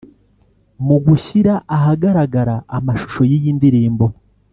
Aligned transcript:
Mu 0.85 0.95
gushyira 1.05 1.53
ahagaragara 1.75 2.55
amashusho 2.77 3.21
y’iyi 3.29 3.51
ndirimbo 3.57 4.05